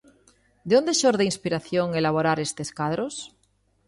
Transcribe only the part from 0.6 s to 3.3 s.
De onde xorde a inspiración elaborar estes cadros?